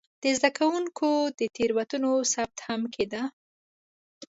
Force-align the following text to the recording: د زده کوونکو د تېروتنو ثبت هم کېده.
د 0.23 0.23
زده 0.37 0.49
کوونکو 0.57 1.09
د 1.39 1.41
تېروتنو 1.55 2.11
ثبت 2.33 2.57
هم 2.67 2.81
کېده. 2.93 3.23